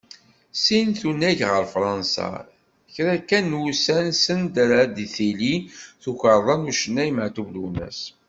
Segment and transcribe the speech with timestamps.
[0.63, 2.29] Sin tunag ɣer Fransa,
[2.93, 5.55] kra kan n wussan send ara d-tili
[6.01, 7.99] tukerḍa n ucennay Maɛtub Lwennes.